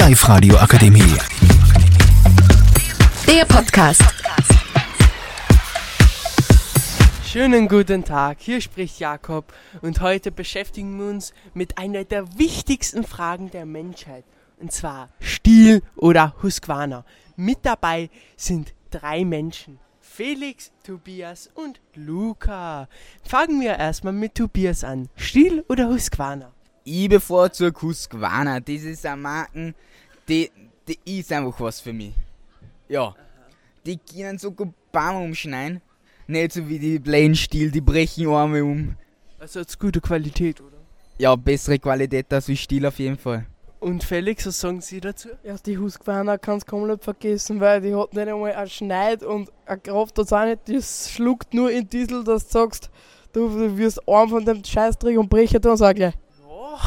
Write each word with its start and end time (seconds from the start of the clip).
Live-Radio 0.00 0.56
Akademie. 0.56 1.14
Der 3.26 3.44
Podcast. 3.44 4.02
Schönen 7.26 7.68
guten 7.68 8.02
Tag, 8.02 8.38
hier 8.40 8.62
spricht 8.62 8.98
Jakob 8.98 9.52
und 9.82 10.00
heute 10.00 10.32
beschäftigen 10.32 10.98
wir 10.98 11.10
uns 11.10 11.34
mit 11.52 11.76
einer 11.76 12.04
der 12.04 12.38
wichtigsten 12.38 13.04
Fragen 13.04 13.50
der 13.50 13.66
Menschheit. 13.66 14.24
Und 14.58 14.72
zwar 14.72 15.10
Stiel 15.20 15.82
oder 15.96 16.34
Husqvarna. 16.42 17.04
Mit 17.36 17.58
dabei 17.64 18.08
sind 18.38 18.72
drei 18.90 19.26
Menschen. 19.26 19.78
Felix, 20.00 20.72
Tobias 20.82 21.50
und 21.52 21.78
Luca. 21.94 22.88
Fangen 23.22 23.60
wir 23.60 23.76
erstmal 23.76 24.14
mit 24.14 24.34
Tobias 24.34 24.82
an. 24.82 25.10
Stiel 25.14 25.62
oder 25.68 25.88
Husqvarna? 25.88 26.52
Ich 26.84 27.08
bevorzuge 27.08 27.80
Husqvarna. 27.80 28.60
Das 28.60 28.82
ist 28.82 29.04
eine 29.06 29.20
Marke, 29.20 29.74
die, 30.28 30.50
die 30.88 31.18
ist 31.18 31.32
einfach 31.32 31.60
was 31.60 31.80
für 31.80 31.92
mich. 31.92 32.14
Ja. 32.88 33.14
Die 33.84 33.98
können 33.98 34.38
so 34.38 34.50
gut 34.50 34.72
Baum 34.92 35.24
umschneiden. 35.24 35.80
Nicht 36.26 36.52
so 36.52 36.68
wie 36.68 36.78
die 36.78 36.98
Plain 36.98 37.34
Steel, 37.34 37.70
die 37.70 37.80
brechen 37.80 38.28
Arme 38.28 38.64
um. 38.64 38.96
Also 39.38 39.60
hat's 39.60 39.78
gute 39.78 40.00
Qualität, 40.00 40.60
oder? 40.60 40.76
Ja, 41.18 41.34
bessere 41.36 41.78
Qualität 41.78 42.32
als 42.32 42.48
wie 42.48 42.56
Stiel 42.56 42.86
auf 42.86 42.98
jeden 42.98 43.18
Fall. 43.18 43.46
Und 43.80 44.04
Felix, 44.04 44.46
was 44.46 44.60
sagen 44.60 44.82
Sie 44.82 45.00
dazu? 45.00 45.30
Ja, 45.42 45.56
die 45.64 45.78
Husqvarna 45.78 46.36
kannst 46.36 46.66
du 46.66 46.70
komplett 46.70 47.02
vergessen, 47.02 47.60
weil 47.60 47.80
die 47.80 47.94
hat 47.94 48.12
nicht 48.12 48.28
einmal 48.28 48.52
einen 48.52 48.68
Schneid 48.68 49.22
und 49.22 49.50
eine 49.64 49.80
Kraft 49.80 50.18
hat 50.18 50.32
auch 50.32 50.44
nicht. 50.44 50.68
Die 50.68 50.82
schluckt 50.82 51.54
nur 51.54 51.70
in 51.70 51.88
Diesel, 51.88 52.22
dass 52.22 52.46
du 52.46 52.52
sagst, 52.52 52.90
du, 53.32 53.48
du 53.48 53.78
wirst 53.78 54.06
arm 54.06 54.28
von 54.28 54.44
dem 54.44 54.62
Scheißdreck 54.62 55.18
und 55.18 55.30
brechen 55.30 55.62
dann 55.62 55.78
sag 55.78 55.96
gleich. 55.96 56.14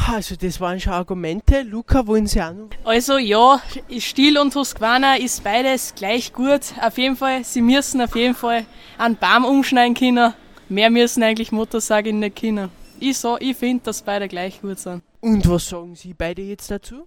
Also 0.08 0.34
das 0.36 0.60
waren 0.60 0.80
schon 0.80 0.92
Argumente. 0.92 1.62
Luca, 1.62 2.06
wollen 2.06 2.26
Sie 2.26 2.42
auch 2.42 2.52
noch? 2.52 2.68
Also 2.84 3.16
ja, 3.16 3.62
Stiel 3.98 4.38
und 4.38 4.54
Husqvarna 4.54 5.16
ist 5.16 5.44
beides 5.44 5.94
gleich 5.94 6.32
gut. 6.32 6.60
Auf 6.80 6.98
jeden 6.98 7.16
Fall, 7.16 7.44
sie 7.44 7.62
müssen 7.62 8.00
auf 8.00 8.14
jeden 8.16 8.34
Fall 8.34 8.66
einen 8.98 9.16
Baum 9.16 9.44
umschneiden 9.44 9.94
können. 9.94 10.34
Mehr 10.68 10.90
müssen 10.90 11.22
eigentlich 11.22 11.52
Motorsägen 11.52 12.18
nicht 12.18 12.36
können. 12.40 12.70
Ich, 13.00 13.18
so, 13.18 13.38
ich 13.38 13.56
finde, 13.56 13.84
dass 13.84 14.02
beide 14.02 14.28
gleich 14.28 14.60
gut 14.60 14.78
sind. 14.78 15.02
Und 15.20 15.48
was 15.48 15.68
sagen 15.68 15.94
Sie 15.94 16.12
beide 16.12 16.42
jetzt 16.42 16.70
dazu? 16.70 17.06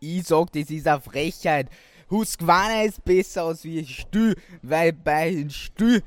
Ich 0.00 0.24
sag, 0.24 0.52
das 0.52 0.70
ist 0.70 0.86
eine 0.86 1.00
Frechheit. 1.00 1.68
Husqvarna 2.10 2.84
ist 2.84 3.04
besser 3.04 3.44
als 3.44 3.64
wie 3.64 3.84
Stühl, 3.84 4.34
weil 4.62 4.92
bei 4.92 5.44
Stühl, 5.50 6.02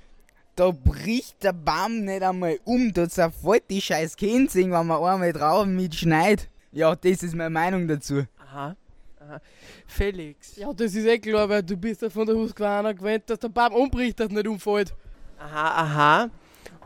da 0.61 0.69
bricht 0.69 1.41
der 1.43 1.53
Baum 1.53 2.05
nicht 2.05 2.21
einmal 2.21 2.59
um, 2.65 2.93
da 2.93 3.09
zerfällt 3.09 3.63
die 3.71 3.81
scheiß 3.81 4.15
Kenzing, 4.15 4.71
wenn 4.71 4.85
man 4.85 5.03
einmal 5.03 5.33
drauf 5.33 5.65
mitschneit. 5.65 6.49
Ja, 6.71 6.95
das 6.95 7.23
ist 7.23 7.33
meine 7.33 7.49
Meinung 7.49 7.87
dazu. 7.87 8.27
Aha. 8.37 8.75
Aha. 9.19 9.41
Felix. 9.87 10.57
Ja, 10.57 10.71
das 10.71 10.93
ist 10.93 11.07
eh 11.07 11.17
klar, 11.17 11.49
weil 11.49 11.63
du 11.63 11.75
bist 11.75 12.03
ja 12.03 12.11
von 12.11 12.27
der 12.27 12.35
Husqvarna 12.35 12.91
gewöhnt, 12.91 13.23
dass 13.25 13.39
der 13.39 13.49
Baum 13.49 13.73
umbricht, 13.73 14.19
dass 14.19 14.29
nicht 14.29 14.47
umfällt. 14.47 14.93
Aha, 15.39 15.81
aha. 15.81 16.29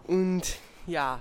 Und 0.07 0.57
ja, 0.87 1.19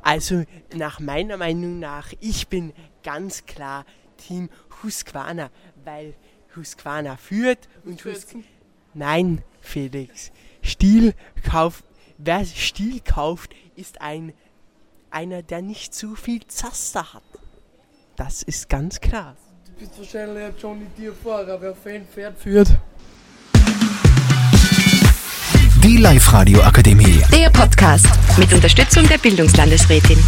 also 0.00 0.44
nach 0.76 1.00
meiner 1.00 1.36
Meinung 1.36 1.80
nach, 1.80 2.12
ich 2.20 2.46
bin 2.46 2.72
ganz 3.02 3.46
klar 3.46 3.84
Team 4.16 4.48
Husqvarna, 4.80 5.50
weil 5.84 6.14
Husqvarna 6.54 7.16
führt 7.16 7.68
und 7.84 8.04
Husqvarna... 8.04 8.46
Nein, 8.94 9.42
Felix. 9.60 10.30
Stiel 10.62 11.12
kauft, 11.50 11.84
wer 12.18 12.44
Stiel 12.44 13.00
kauft, 13.00 13.54
ist 13.74 14.00
ein 14.00 14.32
einer, 15.10 15.42
der 15.42 15.62
nicht 15.62 15.94
zu 15.94 16.14
viel 16.14 16.46
Zaster 16.46 17.14
hat. 17.14 17.22
Das 18.16 18.42
ist 18.42 18.68
ganz 18.68 19.00
klar. 19.00 19.36
Du 19.66 19.72
bist 19.72 19.98
wahrscheinlich 19.98 20.44
ein 20.44 20.54
Johnny 20.60 20.86
Deere 20.98 21.14
Fahrer, 21.14 21.60
wer 21.60 21.74
Fan 21.74 22.06
Pferd 22.06 22.38
führt. 22.38 22.68
Die 25.82 25.96
Live-Radio 25.98 26.62
Akademie. 26.62 27.22
Der 27.32 27.50
Podcast 27.50 28.08
mit 28.38 28.52
Unterstützung 28.52 29.06
der 29.08 29.18
Bildungslandesrätin. 29.18 30.18